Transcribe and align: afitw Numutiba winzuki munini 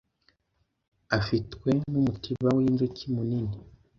afitw 1.17 1.61
Numutiba 1.91 2.47
winzuki 2.57 3.03
munini 3.13 3.55